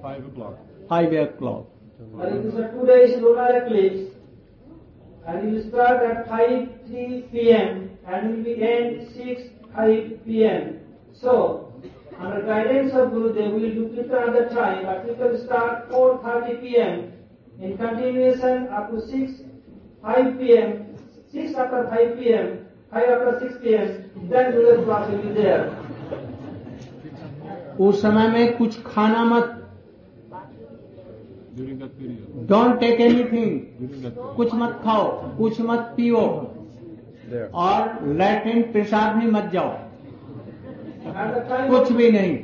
[0.05, 0.57] Five o'clock.
[0.89, 1.71] Five o'clock
[2.23, 4.01] And it is a two days lunar eclipse.
[5.27, 7.79] And it will start at 5 3 p.m.
[8.07, 9.41] and will be end 6
[9.75, 10.67] 5 p.m.
[11.13, 11.37] So,
[12.19, 15.89] under guidance of Gurudev, we will do Kirtan at the time, but we will start
[15.89, 17.01] 4.30 p.m.
[17.59, 19.41] in continuation up to 6
[20.03, 20.84] 5 p.m.
[21.35, 22.45] 6 after 5 pm,
[22.91, 23.87] 5 after 6 pm,
[24.31, 25.63] then religious class will be there.
[27.79, 29.51] उस समय में कुछ खाना मत।
[32.49, 33.51] Don't take anything
[34.35, 35.05] कुछ मत खाओ
[35.37, 36.21] कुछ मत पियो।
[37.65, 39.73] और लेट इन प्रसाद में मत जाओ।
[41.69, 42.35] कुछ भी नहीं।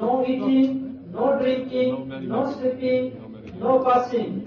[0.00, 0.80] No eating
[1.14, 1.92] no drinking
[2.28, 3.02] no sleeping
[3.62, 4.40] no passing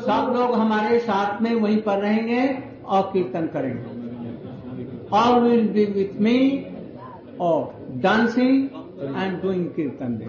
[0.00, 2.42] सब लोग हमारे साथ में वहीं पर रहेंगे
[2.86, 3.96] और कीर्तन करेंगे।
[5.16, 6.38] All will be with me
[7.40, 7.60] और
[8.02, 8.56] डांसिंग
[9.16, 10.26] एंड डूइंग कीर्तन दे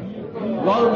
[0.66, 0.94] गौरव